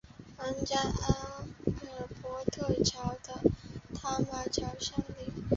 [0.35, 3.51] 皇家阿尔伯特桥和
[3.93, 5.43] 塔马桥相邻。